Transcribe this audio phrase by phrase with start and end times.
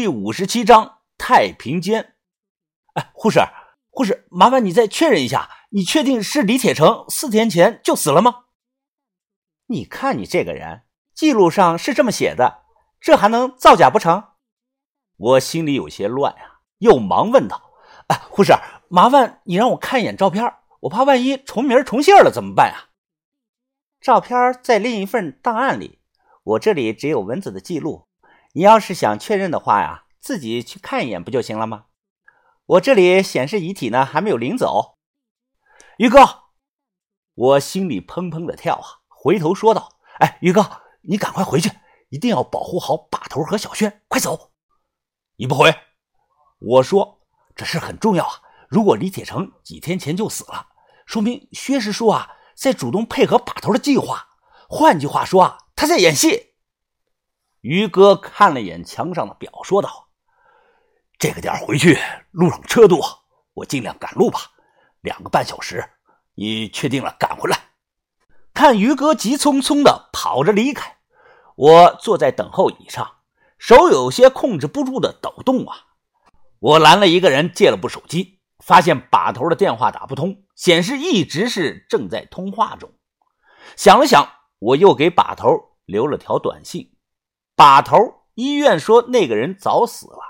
[0.00, 2.14] 第五十七章太平间。
[2.94, 3.40] 哎，护士，
[3.90, 8.44] 护士，麻烦你再确认一下，你确定是李铁成四天前就死了吗？
[9.66, 10.82] 你看你这个人，
[11.16, 12.62] 记录上是这么写的，
[13.00, 14.22] 这还能造假不成？
[15.16, 17.72] 我心里有些乱呀，又忙问道
[18.06, 18.52] ：“哎，护士，
[18.88, 22.90] 麻烦你让我看一眼照片，我怕万一重名重姓了怎么办呀？”
[24.00, 25.98] 照片在另一份档案里，
[26.44, 28.06] 我这里只有文字的记录。
[28.58, 31.84] 你要是想确认的话呀，自己去看一眼不就行了吗？
[32.66, 34.98] 我这里显示遗体呢，还没有领走。
[35.98, 36.18] 于哥，
[37.36, 41.70] 我心里砰砰的跳啊，回头说道：“哎，于哥，你赶快回去，
[42.08, 44.50] 一定要保护好把头和小轩，快走！”
[45.38, 45.72] 你不回，
[46.58, 47.20] 我说
[47.54, 48.42] 这事很重要啊。
[48.68, 50.66] 如果李铁成几天前就死了，
[51.06, 54.30] 说明薛师叔啊在主动配合把头的计划。
[54.68, 56.47] 换句话说啊，他在演戏。
[57.68, 60.08] 于哥看了眼墙上的表，说道
[61.20, 61.98] ：“这个点回去
[62.30, 62.98] 路上车多，
[63.52, 64.40] 我尽量赶路吧。
[65.02, 65.84] 两个半小时，
[66.34, 67.58] 你确定了赶回来？”
[68.54, 70.96] 看于哥急匆匆的跑着离开，
[71.56, 73.16] 我坐在等候椅上，
[73.58, 75.76] 手有些控制不住的抖动啊。
[76.60, 82.90] 我拦了一个人，借了部手机，发现把头的电话打不通，显示一直是正在通话中。
[83.76, 84.26] 想了想，
[84.58, 86.94] 我又给把头留了条短信。
[87.58, 90.20] 把头，医院说那个人早死了，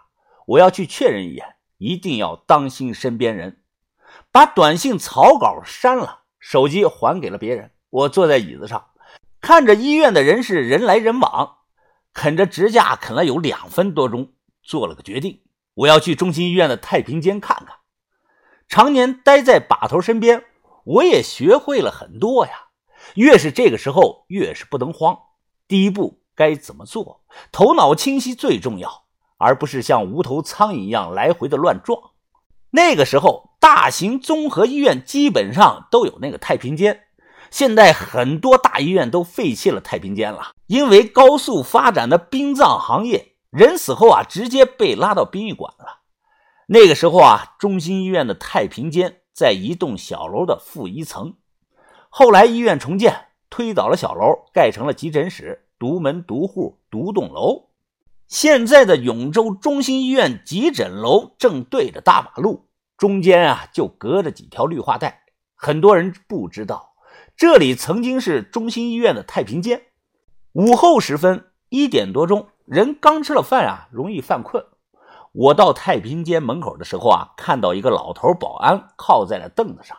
[0.46, 3.62] 我要去确认一眼，一定要当心身边人。
[4.32, 7.70] 把短信草稿删了，手机还给了别人。
[7.90, 8.92] 我坐在椅子上，
[9.42, 11.58] 看着医院的人是人来人往，
[12.14, 14.32] 啃着指甲啃了有两分多钟，
[14.62, 15.42] 做了个决定，
[15.74, 17.76] 我要去中心医院的太平间看看。
[18.68, 20.42] 常年待在把头身边，
[20.84, 22.68] 我也学会了很多呀。
[23.16, 25.18] 越是这个时候，越是不能慌。
[25.66, 26.22] 第一步。
[26.39, 27.22] 该怎么做？
[27.50, 29.06] 头脑清晰最重要，
[29.39, 32.12] 而不是像无头苍蝇一样来回的乱撞。
[32.70, 37.06] 那个时候，大型综合医院基本上都有那个太平间。
[37.50, 46.03] 现在很多大医院都废弃了太平间了，因为高速发展的殡葬行业，人死后啊，直接被拉到殡仪馆了。
[46.69, 51.34] 那个时候啊，中心医院的太平间在一栋小楼的负一层，
[52.10, 55.67] 后来医院重建，推倒了小楼，盖成了急诊室。
[55.78, 57.69] 独门独户独栋楼，
[58.27, 65.22] 现在的永州中心医院急诊楼正对着大马路，中间啊就隔着几条绿化带。
[65.55, 66.94] 很多人不知道，
[67.37, 69.83] 这里曾经是中心医院的太平间。
[70.53, 74.65] 午后时分，一点多钟，人刚吃了饭啊，容易犯困。
[75.33, 79.97] 我到太平间门口的时候啊，看到一个老头保安靠在了凳子上，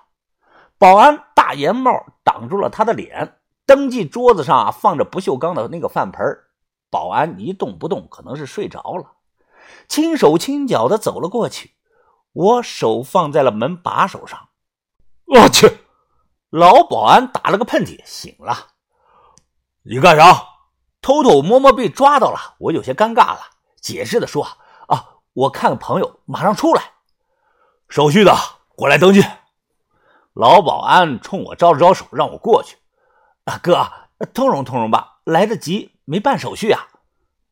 [0.77, 1.91] 保安大檐帽
[2.23, 3.38] 挡住了他的脸。
[3.69, 6.25] 登记桌子上啊放着不锈钢的那个饭盆
[6.89, 9.11] 保安一动不动，可能是睡着了，
[9.87, 11.75] 轻手轻脚的走了过去。
[12.33, 14.49] 我手放在了门把手上，
[15.25, 15.81] 我去，
[16.49, 18.69] 老保安打了个喷嚏，醒了。
[19.83, 20.47] 你干啥？
[20.99, 23.39] 偷偷摸摸被抓到了，我有些尴尬了，
[23.79, 24.47] 解释的说
[24.89, 26.93] ：“啊，我看个朋友，马上出来。”
[27.87, 28.35] 手续的，
[28.75, 29.23] 过来登记。
[30.33, 32.78] 老保安冲我招了招手，让我过去。
[33.57, 33.89] 哥，
[34.33, 36.87] 通融通融吧，来得及，没办手续啊。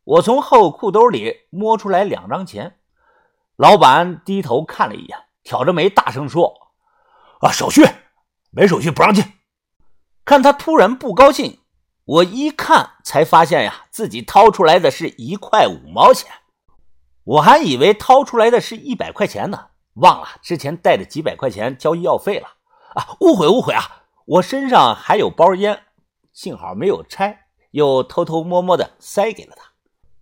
[0.03, 2.77] 我从后裤兜里摸出来两张钱，
[3.55, 6.53] 老板低头看了一眼，挑着眉大声说
[7.41, 7.85] ：“啊，手续，
[8.51, 9.23] 没手续不让进。”
[10.23, 11.59] 看他突然不高兴，
[12.05, 16.31] 我一看才发现呀，自己掏出来的是一块五毛钱，
[17.23, 22.47] 我还以为掏出来的是一百块钱呢，忘了之前带的几百块钱交医药费了
[22.95, 25.83] 啊，误会误会啊，我身上还有包烟。
[26.37, 29.71] 幸好没有拆，又偷偷摸摸的塞给了他。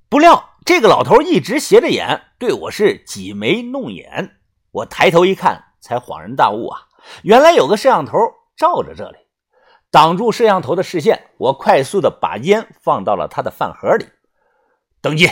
[0.07, 4.37] 不料这个老头一直斜着眼对我是挤眉弄眼。
[4.71, 6.87] 我抬头一看，才恍然大悟啊，
[7.23, 8.17] 原来有个摄像头
[8.55, 9.17] 照着这里，
[9.91, 11.31] 挡住摄像头的视线。
[11.37, 14.05] 我快速的把烟放到了他的饭盒里，
[15.01, 15.29] 登记。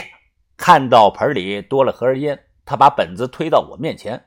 [0.58, 4.22] 看到盆里多了盒烟，他把本子推到我面前，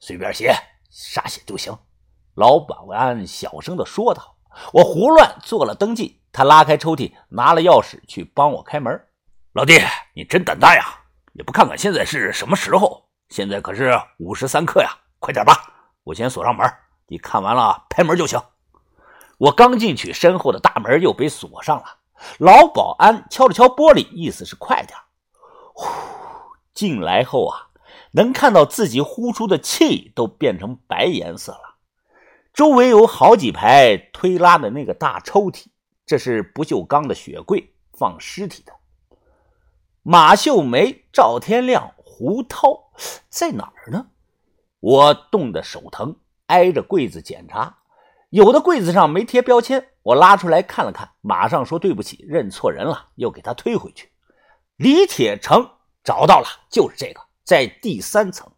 [0.00, 0.52] 随便写，
[0.90, 1.78] 啥写都行。
[2.34, 4.35] 老保安小声的说道。
[4.72, 9.00] 我胡乱做了登记，他拉开抽屉，拿了钥匙去帮我开门。
[9.52, 9.80] 老弟，
[10.14, 10.84] 你真胆大呀！
[11.34, 13.04] 也不看看现在是什么时候？
[13.28, 14.90] 现在可是午时三刻呀！
[15.18, 15.54] 快点吧，
[16.04, 16.66] 我先锁上门，
[17.08, 18.40] 你看完了拍门就行。
[19.38, 21.84] 我刚进去，身后的大门又被锁上了。
[22.38, 24.98] 老保安敲了敲玻璃，意思是快点。
[25.74, 25.90] 呼，
[26.72, 27.68] 进来后啊，
[28.12, 31.75] 能看到自己呼出的气都变成白颜色了。
[32.56, 35.66] 周围有好几排推拉的那个大抽屉，
[36.06, 38.72] 这是不锈钢的雪柜，放尸体的。
[40.02, 42.90] 马秀梅、赵天亮、胡涛
[43.28, 44.06] 在哪儿呢？
[44.80, 46.16] 我冻得手疼，
[46.46, 47.76] 挨着柜子检查，
[48.30, 54.10] 有的柜子上没贴标签，我拉出来看了看，马上说对不起，认错人了，又给他推回去。
[54.76, 55.72] 李铁成
[56.02, 58.50] 找到了，就是这个，在第三层。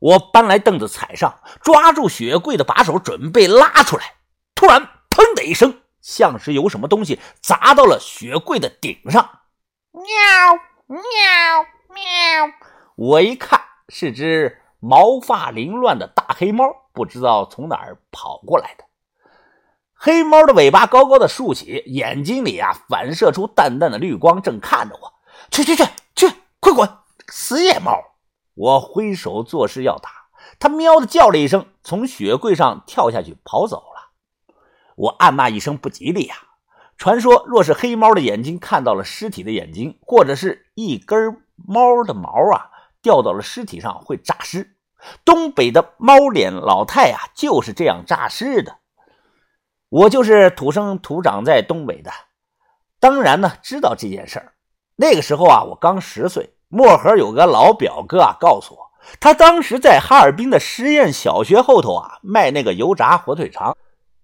[0.00, 4.14] 我搬来凳子踩上，抓住雪柜的把手，准备拉出来。
[4.54, 9.40] 突然，砰的一声，像是有什么东西砸到了雪柜的顶上。
[9.92, 10.04] 喵
[10.86, 11.00] 喵
[11.94, 12.54] 喵！
[12.96, 13.60] 我一看，
[13.90, 16.64] 是只毛发凌乱的大黑猫，
[16.94, 18.84] 不知道从哪儿跑过来的。
[19.94, 25.12] 黑猫的尾巴高高的竖起，眼睛里啊反射出淡淡的绿光，正看着我。
[25.50, 25.84] 去去去
[26.16, 26.88] 去，快滚！
[27.28, 28.02] 死野猫！
[28.60, 30.10] 我挥手作势要打，
[30.58, 34.10] 他喵的叫了一声，从雪柜上跳下去跑走了。
[34.96, 36.36] 我暗骂一声不吉利呀！
[36.98, 42.68] 传说若是黑猫的眼睛看到了尸体的眼睛，或者是一根猫的毛啊
[43.00, 44.76] 掉到了尸体上会诈尸。
[45.24, 48.76] 东北的猫脸老太啊就是这样诈尸的。
[49.88, 52.12] 我就是土生土长在东北的，
[52.98, 54.52] 当然呢知道这件事儿。
[54.96, 56.54] 那个时候啊，我刚十岁。
[56.72, 63.76] 漠河有个老表哥啊，告诉我，他当时在哈尔滨的实验小学后头啊卖那个油炸火腿肠。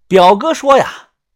[0.06, 0.86] 表哥说呀，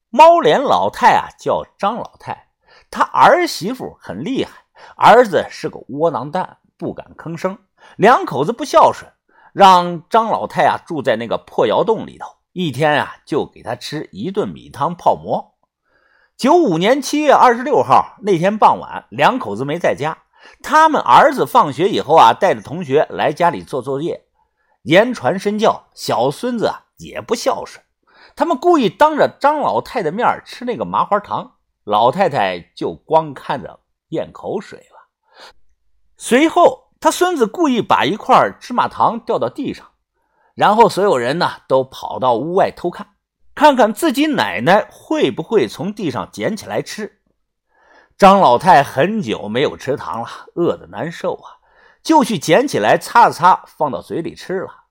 [0.08, 2.50] 猫脸老太啊叫张老太，
[2.92, 4.52] 他儿媳妇很厉害，
[4.94, 7.58] 儿子是个窝囊蛋，不敢吭声，
[7.96, 9.10] 两口子不孝顺，
[9.52, 15.56] 让张老太啊住在那个破窑洞里头，一天啊就给他吃一顿米汤泡馍。
[16.36, 20.16] 九五年七月二十六号那天傍晚，两口子没在家。
[20.62, 24.24] 他们儿子放学以后啊，带着同学来家里做作业，
[24.82, 25.88] 言传身教。
[25.94, 27.84] 小孙子啊也不孝顺，
[28.34, 31.52] 他们故意当着张老太的面吃那个麻花糖，
[31.84, 35.08] 老太太就光看着咽口水了。
[36.16, 39.86] 随后，他孙子故意把一块芝麻糖掉到地上，
[40.54, 43.14] 然后所有人呢都跑到屋外偷看。
[43.54, 47.19] 看看自己奶奶会不会从地上捡起来吃。
[48.20, 51.56] 张老太很久没有吃糖了，饿得难受啊，
[52.02, 54.84] 就去捡起来擦了擦，放到嘴里吃了。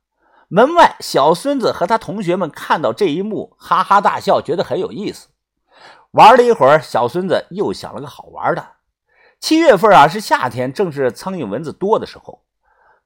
[0.47, 5.27] 门外，小孙子和他同学们看到这一幕，哈哈大笑，觉得很有意思。
[6.09, 8.65] 玩了一会儿，小孙子又想了个好玩的。
[9.39, 12.41] 七月份啊，是夏天，正是苍蝇蚊子多的时候。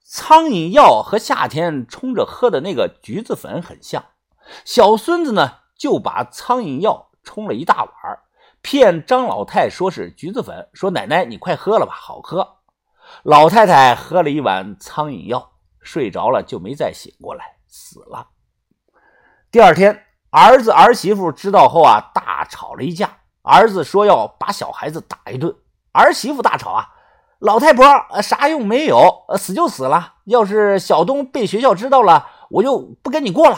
[0.06, 4.02] 苍蝇药和夏天冲着喝的那个橘子粉很像。
[4.64, 8.20] 小孙子呢，就把苍蝇药冲了一大碗，
[8.64, 12.60] 骗张老太说是橘子粉，说奶奶你快喝了吧，好喝。
[13.24, 15.52] 老太太喝了一碗苍蝇药，
[15.82, 18.30] 睡着了就没再醒过来，死了。
[19.52, 23.18] 第二天，儿子儿媳妇知道后啊，大吵了一架。
[23.42, 25.54] 儿子说要把小孩子打一顿，
[25.92, 26.88] 儿媳妇大吵啊，
[27.40, 27.86] 老太婆
[28.22, 30.14] 啥用没有，死就死了。
[30.24, 33.58] 要是小东被学校知道了，我就不跟你过了。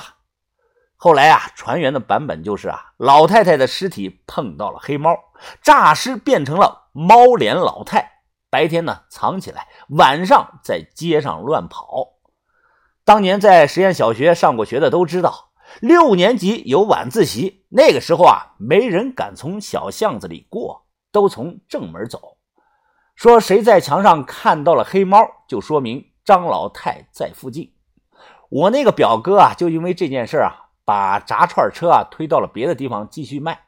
[0.97, 5.15] 后来啊，传言的版本就是啊，老太太的尸体碰到了黑猫，
[5.61, 8.13] 诈尸变成了猫脸老太。
[8.49, 12.13] 白天呢藏起来，晚上在街上乱跑。
[13.03, 15.51] 当年在实验小学上过学的都知道，
[15.81, 22.37] 六年级有晚自习，那个时候啊，没人敢从小巷子里过，都从正门走。
[23.15, 27.73] 说谁在墙上看到了黑猫，就说明张老太在附近。
[28.49, 30.64] 我那个表哥啊，就因为这件事啊。
[30.85, 33.65] 把炸串车啊推到了别的地方继续卖，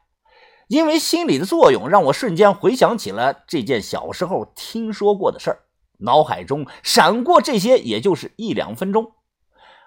[0.68, 5.58] 因为心理的作用，让我瞬间回想起了这件小时候听说过的事儿，
[5.98, 9.12] 脑海中闪过这些，也就是一两分钟。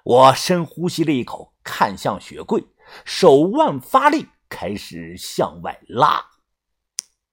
[0.04, 2.66] 我深呼吸了一口，看向雪柜，
[3.06, 6.31] 手腕发力，开始向外拉。